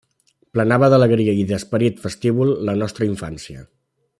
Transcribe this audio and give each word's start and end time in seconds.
Plenava 0.55 0.87
d’alegria 0.93 1.35
i 1.41 1.45
d’esperit 1.51 2.01
festívol 2.07 2.55
la 2.71 2.75
nostra 2.81 3.09
infància. 3.11 3.67